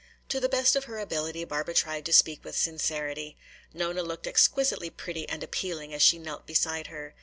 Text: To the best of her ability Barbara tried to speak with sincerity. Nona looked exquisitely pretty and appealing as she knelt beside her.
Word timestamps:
To 0.29 0.39
the 0.39 0.49
best 0.49 0.75
of 0.75 0.85
her 0.85 0.97
ability 0.97 1.43
Barbara 1.45 1.75
tried 1.75 2.07
to 2.07 2.11
speak 2.11 2.43
with 2.43 2.57
sincerity. 2.57 3.37
Nona 3.71 4.01
looked 4.01 4.25
exquisitely 4.25 4.89
pretty 4.89 5.29
and 5.29 5.43
appealing 5.43 5.93
as 5.93 6.01
she 6.01 6.17
knelt 6.17 6.47
beside 6.47 6.87
her. 6.87 7.13